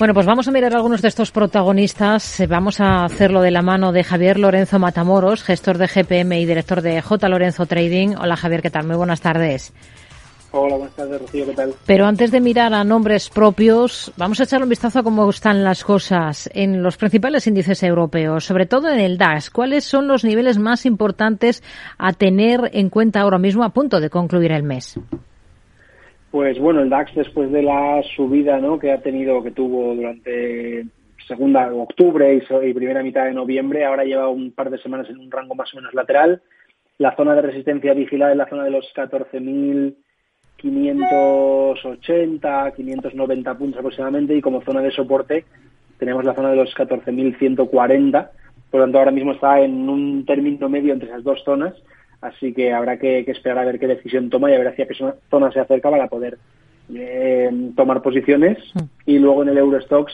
Bueno, 0.00 0.14
pues 0.14 0.24
vamos 0.24 0.48
a 0.48 0.50
mirar 0.50 0.74
algunos 0.74 1.02
de 1.02 1.08
estos 1.08 1.30
protagonistas. 1.30 2.42
Vamos 2.48 2.80
a 2.80 3.04
hacerlo 3.04 3.42
de 3.42 3.50
la 3.50 3.60
mano 3.60 3.92
de 3.92 4.02
Javier 4.02 4.38
Lorenzo 4.38 4.78
Matamoros, 4.78 5.42
gestor 5.42 5.76
de 5.76 5.88
GPM 5.88 6.40
y 6.40 6.46
director 6.46 6.80
de 6.80 7.02
J. 7.02 7.28
Lorenzo 7.28 7.66
Trading. 7.66 8.14
Hola 8.18 8.34
Javier, 8.34 8.62
¿qué 8.62 8.70
tal? 8.70 8.86
Muy 8.86 8.96
buenas 8.96 9.20
tardes. 9.20 9.74
Hola, 10.52 10.76
buenas 10.76 10.96
tardes, 10.96 11.20
Rocío, 11.20 11.44
¿qué 11.44 11.52
tal? 11.52 11.74
Pero 11.84 12.06
antes 12.06 12.30
de 12.30 12.40
mirar 12.40 12.72
a 12.72 12.82
nombres 12.82 13.28
propios, 13.28 14.10
vamos 14.16 14.40
a 14.40 14.44
echar 14.44 14.62
un 14.62 14.70
vistazo 14.70 15.00
a 15.00 15.02
cómo 15.02 15.28
están 15.28 15.62
las 15.62 15.84
cosas 15.84 16.48
en 16.54 16.82
los 16.82 16.96
principales 16.96 17.46
índices 17.46 17.82
europeos, 17.82 18.46
sobre 18.46 18.64
todo 18.64 18.88
en 18.88 19.00
el 19.00 19.18
DAX. 19.18 19.50
¿Cuáles 19.50 19.84
son 19.84 20.08
los 20.08 20.24
niveles 20.24 20.56
más 20.56 20.86
importantes 20.86 21.62
a 21.98 22.14
tener 22.14 22.70
en 22.72 22.88
cuenta 22.88 23.20
ahora 23.20 23.38
mismo 23.38 23.64
a 23.64 23.74
punto 23.74 24.00
de 24.00 24.08
concluir 24.08 24.52
el 24.52 24.62
mes? 24.62 24.98
Pues 26.30 26.58
bueno, 26.58 26.80
el 26.80 26.90
DAX 26.90 27.14
después 27.14 27.50
de 27.50 27.62
la 27.62 28.02
subida 28.14 28.58
¿no? 28.58 28.78
que 28.78 28.92
ha 28.92 29.02
tenido, 29.02 29.42
que 29.42 29.50
tuvo 29.50 29.94
durante 29.94 30.86
segunda 31.26 31.72
octubre 31.72 32.34
y, 32.34 32.68
y 32.68 32.74
primera 32.74 33.02
mitad 33.02 33.24
de 33.24 33.34
noviembre, 33.34 33.84
ahora 33.84 34.04
lleva 34.04 34.28
un 34.28 34.52
par 34.52 34.70
de 34.70 34.78
semanas 34.78 35.08
en 35.10 35.18
un 35.18 35.30
rango 35.30 35.54
más 35.54 35.72
o 35.74 35.76
menos 35.76 35.94
lateral. 35.94 36.42
La 36.98 37.16
zona 37.16 37.34
de 37.34 37.42
resistencia 37.42 37.94
vigilada 37.94 38.32
es 38.32 38.38
la 38.38 38.48
zona 38.48 38.64
de 38.64 38.70
los 38.70 38.86
14.000 38.94 39.94
580, 40.60 42.72
590 42.72 43.54
puntos 43.54 43.78
aproximadamente 43.78 44.36
y 44.36 44.42
como 44.42 44.62
zona 44.62 44.82
de 44.82 44.90
soporte 44.90 45.44
tenemos 45.98 46.24
la 46.24 46.34
zona 46.34 46.50
de 46.50 46.56
los 46.56 46.74
14.140. 46.74 48.30
Por 48.70 48.80
lo 48.80 48.84
tanto, 48.84 48.98
ahora 48.98 49.10
mismo 49.10 49.32
está 49.32 49.60
en 49.60 49.88
un 49.88 50.24
término 50.24 50.68
medio 50.68 50.92
entre 50.92 51.08
esas 51.08 51.24
dos 51.24 51.42
zonas, 51.44 51.74
así 52.20 52.52
que 52.52 52.72
habrá 52.72 52.98
que, 52.98 53.20
esperar 53.20 53.58
a 53.58 53.64
ver 53.64 53.78
qué 53.78 53.86
decisión 53.86 54.30
toma 54.30 54.50
y 54.50 54.54
a 54.54 54.58
ver 54.58 54.68
hacia 54.68 54.86
qué 54.86 54.94
zona 55.30 55.52
se 55.52 55.60
acerca 55.60 55.90
para 55.90 56.08
poder 56.08 56.38
eh, 56.94 57.50
tomar 57.76 58.02
posiciones. 58.02 58.58
Mm. 58.74 58.80
Y 59.06 59.18
luego 59.18 59.42
en 59.42 59.50
el 59.50 59.58
Eurostox, 59.58 60.12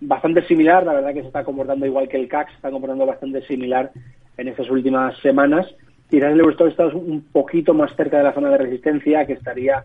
bastante 0.00 0.46
similar, 0.46 0.84
la 0.84 0.94
verdad 0.94 1.14
que 1.14 1.22
se 1.22 1.28
está 1.28 1.44
comportando 1.44 1.86
igual 1.86 2.08
que 2.08 2.16
el 2.16 2.28
CAC, 2.28 2.48
se 2.48 2.56
está 2.56 2.70
comportando 2.70 3.06
bastante 3.06 3.42
similar 3.46 3.90
en 4.36 4.48
estas 4.48 4.70
últimas 4.70 5.18
semanas 5.18 5.66
Quizás 6.10 6.32
el 6.32 6.40
Eurostock 6.40 6.68
está 6.68 6.86
un 6.86 7.24
poquito 7.32 7.72
más 7.72 7.94
cerca 7.94 8.18
de 8.18 8.24
la 8.24 8.32
zona 8.32 8.50
de 8.50 8.58
resistencia, 8.58 9.24
que 9.26 9.34
estaría 9.34 9.84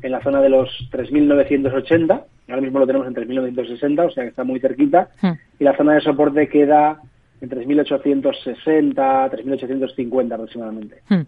en 0.00 0.10
la 0.10 0.22
zona 0.22 0.40
de 0.40 0.48
los 0.48 0.70
3.980. 0.90 2.22
Ahora 2.48 2.62
mismo 2.62 2.78
lo 2.78 2.86
tenemos 2.86 3.06
en 3.06 3.14
3.960, 3.14 4.06
o 4.06 4.10
sea 4.10 4.24
que 4.24 4.30
está 4.30 4.42
muy 4.42 4.58
cerquita. 4.58 5.10
Hmm. 5.20 5.32
Y 5.58 5.64
la 5.64 5.76
zona 5.76 5.92
de 5.94 6.00
soporte 6.00 6.48
queda 6.48 7.02
en 7.40 7.50
3.860, 7.50 8.94
3.850 8.94 10.32
aproximadamente. 10.32 11.02
Hmm. 11.08 11.22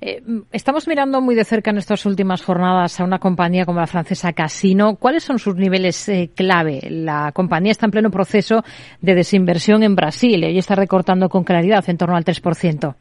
Eh, 0.00 0.22
estamos 0.52 0.86
mirando 0.86 1.20
muy 1.20 1.34
de 1.34 1.44
cerca 1.44 1.70
en 1.70 1.78
estas 1.78 2.04
últimas 2.06 2.44
jornadas 2.44 3.00
a 3.00 3.04
una 3.04 3.18
compañía 3.18 3.64
como 3.64 3.80
la 3.80 3.86
francesa 3.86 4.32
Casino. 4.32 4.96
¿Cuáles 4.96 5.24
son 5.24 5.38
sus 5.38 5.56
niveles 5.56 6.08
eh, 6.08 6.30
clave? 6.34 6.80
La 6.90 7.32
compañía 7.32 7.72
está 7.72 7.86
en 7.86 7.92
pleno 7.92 8.10
proceso 8.10 8.62
de 9.00 9.14
desinversión 9.14 9.82
en 9.82 9.96
Brasil 9.96 10.44
y 10.44 10.58
está 10.58 10.74
recortando 10.74 11.28
con 11.28 11.44
claridad 11.44 11.84
en 11.88 11.96
torno 11.96 12.16
al 12.16 12.24
3%. 12.24 12.94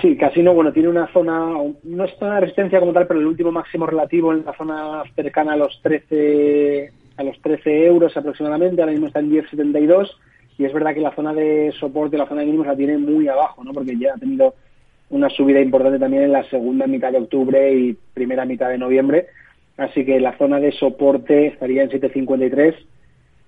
Sí, 0.00 0.16
Casino, 0.16 0.54
bueno, 0.54 0.72
tiene 0.72 0.88
una 0.88 1.06
zona, 1.12 1.48
no 1.82 2.04
es 2.04 2.16
zona 2.18 2.36
de 2.36 2.40
resistencia 2.40 2.80
como 2.80 2.94
tal, 2.94 3.06
pero 3.06 3.20
el 3.20 3.26
último 3.26 3.52
máximo 3.52 3.84
relativo 3.84 4.32
en 4.32 4.44
la 4.44 4.56
zona 4.56 5.02
cercana 5.14 5.52
a 5.52 5.56
los 5.56 5.80
13, 5.82 6.90
a 7.18 7.22
los 7.22 7.38
13 7.42 7.86
euros 7.86 8.16
aproximadamente, 8.16 8.80
ahora 8.80 8.92
mismo 8.92 9.08
está 9.08 9.20
en 9.20 9.30
10,72 9.30 10.08
y 10.58 10.64
es 10.64 10.72
verdad 10.72 10.94
que 10.94 11.00
la 11.00 11.14
zona 11.14 11.32
de 11.32 11.72
soporte, 11.78 12.18
la 12.18 12.26
zona 12.26 12.40
de 12.40 12.46
mínimos 12.46 12.66
la 12.66 12.76
tiene 12.76 12.98
muy 12.98 13.28
abajo, 13.28 13.64
¿no? 13.64 13.72
Porque 13.72 13.96
ya 13.96 14.14
ha 14.14 14.18
tenido 14.18 14.54
una 15.10 15.28
subida 15.28 15.60
importante 15.60 15.98
también 15.98 16.24
en 16.24 16.32
la 16.32 16.44
segunda 16.44 16.86
mitad 16.86 17.12
de 17.12 17.18
octubre 17.18 17.74
y 17.74 17.96
primera 18.14 18.44
mitad 18.44 18.68
de 18.68 18.78
noviembre, 18.78 19.26
así 19.76 20.04
que 20.04 20.20
la 20.20 20.36
zona 20.38 20.60
de 20.60 20.72
soporte 20.72 21.48
estaría 21.48 21.82
en 21.82 21.90
7,53 21.90 22.74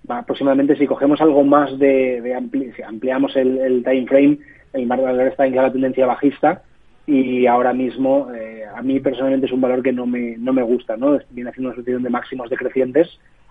aproximadamente 0.07 0.77
si 0.77 0.87
cogemos 0.87 1.21
algo 1.21 1.45
más 1.45 1.79
de, 1.79 2.21
de 2.21 2.73
si 2.77 2.83
ampliamos 2.83 3.35
el, 3.37 3.59
el 3.59 3.83
time 3.83 4.07
frame 4.07 4.39
el 4.75 4.87
valor 4.87 5.29
está 5.29 5.47
en 5.47 5.53
clara 5.53 5.73
tendencia 5.73 6.07
bajista 6.07 6.63
y 7.07 7.47
ahora 7.47 7.73
mismo 7.73 8.29
eh, 8.35 8.65
a 8.75 8.83
mí 8.83 8.99
personalmente 9.01 9.47
es 9.47 9.53
un 9.53 9.61
valor 9.61 9.83
que 9.83 9.93
no 9.93 10.07
me, 10.07 10.37
no 10.37 10.53
me 10.53 10.63
gusta, 10.63 10.97
¿no? 10.97 11.19
Viene 11.31 11.51
haciendo 11.51 11.69
una 11.71 11.77
sucesión 11.77 12.03
de 12.03 12.11
máximos 12.11 12.51
decrecientes, 12.51 13.09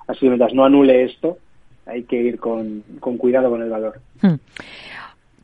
así 0.07 0.21
que 0.21 0.27
mientras 0.27 0.53
no 0.53 0.65
anule 0.65 1.03
esto, 1.03 1.37
hay 1.85 2.03
que 2.03 2.15
ir 2.15 2.39
con, 2.39 2.83
con 2.99 3.17
cuidado 3.17 3.49
con 3.49 3.61
el 3.61 3.69
valor. 3.69 3.99
Hmm. 4.21 4.35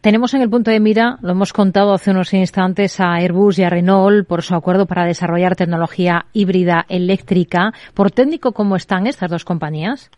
Tenemos 0.01 0.33
en 0.33 0.41
el 0.41 0.49
punto 0.49 0.71
de 0.71 0.79
mira, 0.79 1.17
lo 1.21 1.31
hemos 1.31 1.51
contado 1.51 1.93
hace 1.93 2.11
unos 2.11 2.33
instantes, 2.33 3.01
a 3.01 3.15
Airbus 3.15 3.59
y 3.59 3.63
a 3.63 3.69
Renault 3.69 4.25
por 4.25 4.43
su 4.43 4.55
acuerdo 4.55 4.85
para 4.85 5.03
desarrollar 5.03 5.57
tecnología 5.57 6.25
híbrida 6.31 6.85
eléctrica. 6.87 7.73
¿Por 7.93 8.09
técnico 8.09 8.53
cómo 8.53 8.77
están 8.77 9.07
estas 9.07 9.29
dos 9.29 9.43
compañías? 9.43 10.09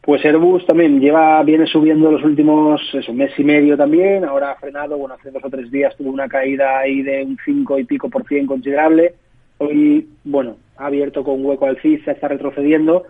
Pues 0.00 0.24
Airbus 0.24 0.66
también 0.66 1.00
lleva, 1.00 1.42
viene 1.42 1.66
subiendo 1.66 2.10
los 2.10 2.22
últimos, 2.24 2.80
eso, 2.94 3.12
mes 3.12 3.32
y 3.38 3.44
medio 3.44 3.76
también, 3.76 4.24
ahora 4.24 4.52
ha 4.52 4.56
frenado, 4.56 4.96
bueno, 4.96 5.14
hace 5.14 5.30
dos 5.30 5.42
o 5.44 5.50
tres 5.50 5.70
días 5.70 5.96
tuvo 5.96 6.10
una 6.10 6.28
caída 6.28 6.78
ahí 6.78 7.02
de 7.02 7.24
un 7.24 7.38
5 7.42 7.78
y 7.78 7.84
pico 7.84 8.10
por 8.10 8.26
cien 8.26 8.46
considerable, 8.46 9.14
hoy, 9.58 10.06
bueno, 10.24 10.56
ha 10.76 10.86
abierto 10.86 11.24
con 11.24 11.44
hueco 11.44 11.66
alcista, 11.66 12.12
está 12.12 12.28
retrocediendo, 12.28 13.04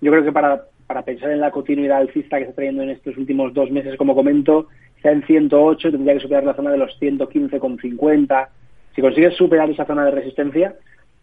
yo 0.00 0.10
creo 0.10 0.24
que 0.24 0.32
para, 0.32 0.64
para 0.90 1.02
pensar 1.02 1.30
en 1.30 1.38
la 1.38 1.52
continuidad 1.52 1.98
alcista 1.98 2.36
que 2.36 2.42
está 2.42 2.56
trayendo 2.56 2.82
en 2.82 2.90
estos 2.90 3.16
últimos 3.16 3.54
dos 3.54 3.70
meses, 3.70 3.96
como 3.96 4.12
comento, 4.12 4.66
está 4.96 5.12
en 5.12 5.24
108, 5.24 5.92
tendría 5.92 6.14
que 6.14 6.20
superar 6.20 6.42
la 6.42 6.54
zona 6.54 6.72
de 6.72 6.78
los 6.78 7.00
115,50, 7.00 8.48
si 8.96 9.00
consigues 9.00 9.36
superar 9.36 9.70
esa 9.70 9.84
zona 9.84 10.06
de 10.06 10.10
resistencia, 10.10 10.74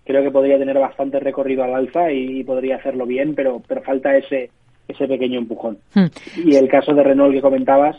creo 0.06 0.24
que 0.24 0.32
podría 0.32 0.58
tener 0.58 0.80
bastante 0.80 1.20
recorrido 1.20 1.66
al 1.66 1.76
alza 1.76 2.14
y, 2.14 2.46
podría 2.46 2.78
hacerlo 2.78 3.06
bien, 3.06 3.36
pero, 3.36 3.62
pero 3.68 3.82
falta 3.82 4.16
ese 4.16 4.52
ese 4.88 5.06
pequeño 5.06 5.38
empujón. 5.38 5.80
Hmm. 5.94 6.06
Y 6.46 6.56
el 6.56 6.70
caso 6.70 6.94
de 6.94 7.04
Renault 7.04 7.36
que 7.36 7.42
comentabas, 7.42 7.98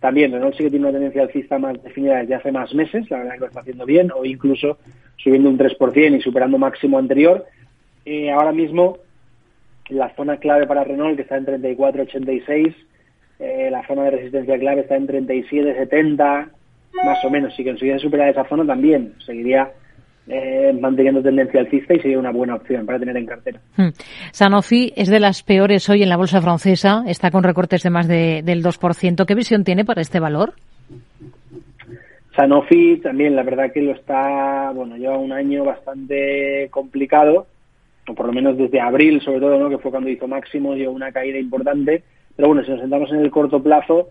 también 0.00 0.32
Renault 0.32 0.56
sí 0.56 0.64
que 0.64 0.70
tiene 0.70 0.86
una 0.86 0.94
tendencia 0.94 1.24
alcista 1.24 1.58
más 1.58 1.82
definida 1.82 2.20
desde 2.20 2.36
hace 2.36 2.52
más 2.52 2.74
meses, 2.74 3.10
la 3.10 3.18
verdad 3.18 3.34
que 3.34 3.40
lo 3.40 3.46
está 3.48 3.60
haciendo 3.60 3.84
bien, 3.84 4.10
o 4.16 4.24
incluso 4.24 4.78
subiendo 5.18 5.50
un 5.50 5.58
3% 5.58 6.18
y 6.18 6.22
superando 6.22 6.56
máximo 6.56 6.98
anterior. 6.98 7.44
Eh, 8.06 8.30
ahora 8.30 8.52
mismo, 8.52 8.96
la 9.94 10.14
zona 10.14 10.36
clave 10.38 10.66
para 10.66 10.84
Renault, 10.84 11.16
que 11.16 11.22
está 11.22 11.36
en 11.36 11.46
34,86, 11.46 12.74
eh, 13.38 13.68
la 13.70 13.86
zona 13.86 14.04
de 14.04 14.10
resistencia 14.12 14.58
clave 14.58 14.82
está 14.82 14.96
en 14.96 15.06
37,70, 15.06 16.48
más 17.04 17.24
o 17.24 17.30
menos. 17.30 17.54
Si 17.56 17.64
consiguiese 17.64 18.00
superar 18.00 18.28
esa 18.28 18.48
zona 18.48 18.64
también, 18.66 19.14
seguiría 19.24 19.70
eh, 20.28 20.72
manteniendo 20.80 21.20
tendencia 21.20 21.60
alcista 21.60 21.94
y 21.94 22.00
sería 22.00 22.18
una 22.18 22.30
buena 22.30 22.54
opción 22.54 22.86
para 22.86 22.98
tener 22.98 23.16
en 23.16 23.26
cartera. 23.26 23.60
Hmm. 23.76 23.88
Sanofi 24.30 24.92
es 24.94 25.08
de 25.08 25.18
las 25.18 25.42
peores 25.42 25.88
hoy 25.90 26.02
en 26.04 26.08
la 26.08 26.16
bolsa 26.16 26.40
francesa, 26.40 27.02
está 27.08 27.30
con 27.32 27.42
recortes 27.42 27.82
de 27.82 27.90
más 27.90 28.06
de, 28.06 28.42
del 28.44 28.62
2%. 28.62 29.26
¿Qué 29.26 29.34
visión 29.34 29.64
tiene 29.64 29.84
para 29.84 30.00
este 30.00 30.20
valor? 30.20 30.54
Sanofi 32.36 32.98
también, 32.98 33.34
la 33.34 33.42
verdad 33.42 33.72
que 33.72 33.82
lo 33.82 33.92
está, 33.92 34.70
bueno, 34.72 34.96
lleva 34.96 35.18
un 35.18 35.32
año 35.32 35.64
bastante 35.64 36.68
complicado, 36.70 37.46
o 38.08 38.14
por 38.14 38.26
lo 38.26 38.32
menos 38.32 38.56
desde 38.56 38.80
abril 38.80 39.20
sobre 39.20 39.40
todo, 39.40 39.58
¿no? 39.58 39.68
que 39.68 39.78
fue 39.78 39.90
cuando 39.90 40.10
hizo 40.10 40.26
máximo, 40.26 40.74
lleva 40.74 40.92
una 40.92 41.12
caída 41.12 41.38
importante, 41.38 42.02
pero 42.36 42.48
bueno, 42.48 42.64
si 42.64 42.70
nos 42.70 42.80
sentamos 42.80 43.10
en 43.12 43.20
el 43.20 43.30
corto 43.30 43.62
plazo, 43.62 44.08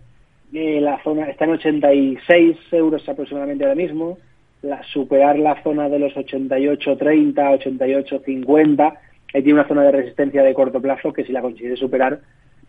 eh, 0.52 0.80
la 0.80 1.02
zona 1.02 1.28
está 1.28 1.44
en 1.44 1.52
86 1.52 2.56
euros 2.72 3.08
aproximadamente 3.08 3.64
ahora 3.64 3.74
mismo, 3.74 4.18
la, 4.62 4.82
superar 4.84 5.38
la 5.38 5.62
zona 5.62 5.88
de 5.88 5.98
los 5.98 6.12
88-30, 6.14 7.34
88-50. 7.34 8.98
Ahí 9.34 9.42
tiene 9.42 9.58
una 9.58 9.68
zona 9.68 9.82
de 9.82 9.92
resistencia 9.92 10.42
de 10.42 10.54
corto 10.54 10.80
plazo 10.80 11.12
que 11.12 11.24
si 11.24 11.32
la 11.32 11.40
consigue 11.40 11.76
superar 11.76 12.20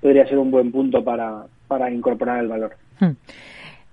podría 0.02 0.28
ser 0.28 0.38
un 0.38 0.52
buen 0.52 0.72
punto 0.72 1.04
para, 1.04 1.46
para 1.68 1.90
incorporar 1.92 2.40
el 2.40 2.48
valor. 2.48 2.76
Hmm. 3.00 3.12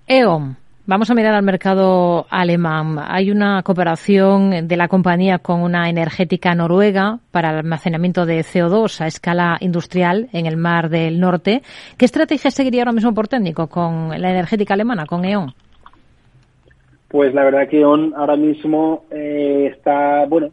E.ON. 0.06 0.56
Vamos 0.90 1.08
a 1.08 1.14
mirar 1.14 1.34
al 1.34 1.44
mercado 1.44 2.26
alemán. 2.30 2.96
Hay 2.98 3.30
una 3.30 3.62
cooperación 3.62 4.66
de 4.66 4.76
la 4.76 4.88
compañía 4.88 5.38
con 5.38 5.62
una 5.62 5.88
energética 5.88 6.52
noruega 6.56 7.20
para 7.30 7.50
el 7.50 7.58
almacenamiento 7.58 8.26
de 8.26 8.40
CO2 8.40 9.00
a 9.00 9.06
escala 9.06 9.56
industrial 9.60 10.28
en 10.32 10.46
el 10.46 10.56
Mar 10.56 10.88
del 10.88 11.20
Norte. 11.20 11.62
¿Qué 11.96 12.06
estrategia 12.06 12.50
seguiría 12.50 12.80
ahora 12.80 12.90
mismo 12.90 13.14
por 13.14 13.28
técnico 13.28 13.68
con 13.68 14.20
la 14.20 14.32
energética 14.32 14.74
alemana, 14.74 15.06
con 15.06 15.24
E.ON? 15.24 15.54
Pues 17.06 17.32
la 17.34 17.44
verdad 17.44 17.68
que 17.68 17.84
ON 17.84 18.12
ahora 18.16 18.34
mismo 18.34 19.04
eh, 19.12 19.70
está, 19.72 20.26
bueno, 20.26 20.48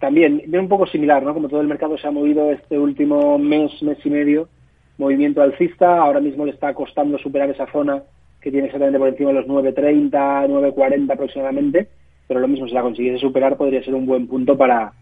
también 0.00 0.38
viene 0.46 0.60
un 0.60 0.68
poco 0.70 0.86
similar, 0.86 1.22
¿no? 1.22 1.34
Como 1.34 1.50
todo 1.50 1.60
el 1.60 1.68
mercado 1.68 1.98
se 1.98 2.06
ha 2.06 2.10
movido 2.10 2.50
este 2.52 2.78
último 2.78 3.36
mes, 3.36 3.70
mes 3.82 3.98
y 4.02 4.08
medio, 4.08 4.48
movimiento 4.96 5.42
alcista, 5.42 5.98
ahora 5.98 6.20
mismo 6.20 6.46
le 6.46 6.52
está 6.52 6.72
costando 6.72 7.18
superar 7.18 7.50
esa 7.50 7.66
zona 7.70 8.02
que 8.44 8.50
tiene 8.50 8.66
exactamente 8.66 8.98
por 8.98 9.08
encima 9.08 9.30
de 9.30 9.36
los 9.40 9.46
9.30, 9.46 10.10
9.40 10.10 11.12
aproximadamente, 11.14 11.88
pero 12.28 12.40
lo 12.40 12.46
mismo, 12.46 12.68
si 12.68 12.74
la 12.74 12.82
consiguiese 12.82 13.18
superar 13.18 13.56
podría 13.56 13.82
ser 13.82 13.94
un 13.94 14.04
buen 14.04 14.28
punto 14.28 14.54
para, 14.54 14.92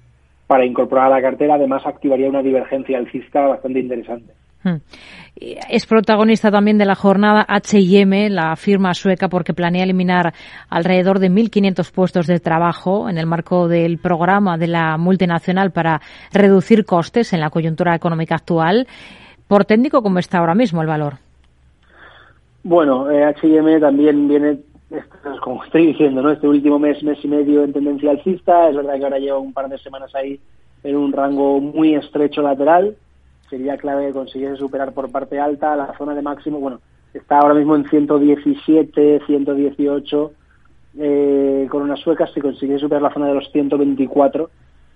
para 0.47 0.65
incorporar 0.65 1.07
a 1.07 1.17
la 1.17 1.23
cartera, 1.23 1.57
además 1.57 1.83
activaría 1.85 2.29
una 2.29 2.41
divergencia 2.41 2.99
alcista 2.99 3.41
bastante 3.49 3.81
interesante. 3.81 4.33
Hmm. 4.63 4.77
Es 5.35 5.87
protagonista 5.87 6.53
también 6.53 6.79
de 6.79 6.85
la 6.85 6.95
jornada 6.95 7.45
H&M, 7.49 8.31
la 8.31 8.55
firma 8.55 8.95
sueca, 8.95 9.29
porque 9.29 9.55
planea 9.55 9.83
eliminar 9.83 10.33
alrededor 10.69 11.19
de 11.19 11.29
1.500 11.29 11.91
puestos 11.93 12.29
de 12.29 12.39
trabajo 12.39 13.09
en 13.09 13.19
el 13.19 13.27
marco 13.27 13.67
del 13.67 13.99
programa 13.99 14.57
de 14.57 14.69
la 14.69 14.97
multinacional 14.99 15.73
para 15.73 16.01
reducir 16.33 16.85
costes 16.85 17.33
en 17.33 17.41
la 17.41 17.51
coyuntura 17.51 17.97
económica 17.97 18.37
actual. 18.37 18.87
Por 19.49 19.65
técnico, 19.65 20.01
¿cómo 20.01 20.21
está 20.21 20.39
ahora 20.39 20.55
mismo 20.55 20.81
el 20.81 20.87
valor? 20.87 21.15
Bueno, 22.65 23.07
H&M 23.07 23.81
también 23.81 24.29
viene, 24.29 24.59
como 25.43 25.65
estoy 25.65 25.89
diciendo, 25.89 26.23
¿no? 26.23 26.31
Este 26.31 26.47
último 26.47 26.79
mes, 26.79 27.03
mes 27.03 27.19
y 27.25 27.29
medio 27.29 27.65
en 27.65 27.73
tendencia 27.73 28.11
alcista. 28.11 28.69
Es 28.69 28.77
verdad 28.77 28.99
que 28.99 29.05
ahora 29.05 29.19
lleva 29.19 29.39
un 29.39 29.53
par 29.53 29.69
de 29.69 29.79
semanas 29.79 30.15
ahí 30.15 30.39
en 30.85 30.97
un 30.97 31.13
rango 31.13 31.61
muy 31.61 31.95
estrecho 31.95 32.43
lateral 32.43 32.97
sería 33.53 33.77
clave 33.77 34.07
que 34.07 34.13
consiguiese 34.15 34.57
superar 34.57 34.93
por 34.93 35.13
parte 35.13 35.39
alta 35.39 35.77
la 35.77 35.95
zona 35.99 36.15
de 36.15 36.23
máximo. 36.23 36.59
Bueno, 36.59 36.81
está 37.13 37.39
ahora 37.39 37.53
mismo 37.53 37.77
en 37.77 37.87
117, 37.87 39.21
118 39.27 40.33
eh, 40.99 41.67
con 41.71 41.83
unas 41.83 42.01
suecas. 42.01 42.33
Si 42.33 42.41
consiguiese 42.41 42.81
superar 42.81 43.03
la 43.03 43.13
zona 43.13 43.29
de 43.29 43.35
los 43.35 43.53
124, 43.53 44.49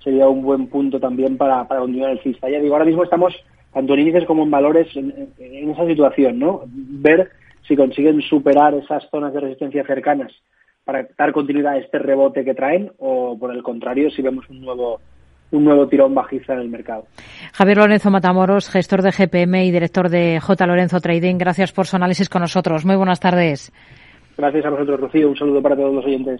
sería 0.02 0.26
un 0.26 0.40
buen 0.40 0.68
punto 0.68 0.98
también 0.98 1.36
para, 1.36 1.68
para 1.68 1.80
continuar 1.80 2.12
el 2.12 2.22
cista. 2.22 2.48
Ya 2.48 2.58
digo, 2.58 2.74
ahora 2.74 2.86
mismo 2.86 3.04
estamos 3.04 3.34
tanto 3.74 3.92
en 3.92 4.00
índices 4.00 4.24
como 4.24 4.44
en 4.44 4.50
valores 4.50 4.88
en, 4.96 5.28
en 5.38 5.70
esa 5.70 5.86
situación, 5.86 6.38
¿no? 6.38 6.62
Ver 6.64 7.30
si 7.66 7.76
consiguen 7.76 8.20
superar 8.22 8.74
esas 8.74 9.08
zonas 9.10 9.32
de 9.32 9.40
resistencia 9.40 9.84
cercanas 9.84 10.32
para 10.84 11.06
dar 11.18 11.32
continuidad 11.32 11.74
a 11.74 11.78
este 11.78 11.98
rebote 11.98 12.44
que 12.44 12.54
traen 12.54 12.92
o 12.98 13.36
por 13.38 13.52
el 13.54 13.62
contrario 13.62 14.10
si 14.10 14.22
vemos 14.22 14.48
un 14.48 14.60
nuevo 14.60 15.00
un 15.52 15.64
nuevo 15.64 15.86
tirón 15.86 16.14
bajista 16.14 16.54
en 16.54 16.60
el 16.60 16.68
mercado. 16.68 17.04
Javier 17.52 17.78
Lorenzo 17.78 18.10
Matamoros, 18.10 18.68
gestor 18.68 19.02
de 19.02 19.12
GPM 19.12 19.64
y 19.64 19.70
director 19.70 20.08
de 20.08 20.40
J. 20.40 20.66
Lorenzo 20.66 21.00
Trading, 21.00 21.38
gracias 21.38 21.72
por 21.72 21.86
su 21.86 21.96
análisis 21.96 22.28
con 22.28 22.42
nosotros. 22.42 22.84
Muy 22.84 22.96
buenas 22.96 23.20
tardes. 23.20 23.72
Gracias 24.36 24.66
a 24.66 24.70
vosotros, 24.70 25.00
Rocío. 25.00 25.28
Un 25.28 25.36
saludo 25.36 25.62
para 25.62 25.76
todos 25.76 25.94
los 25.94 26.04
oyentes. 26.04 26.34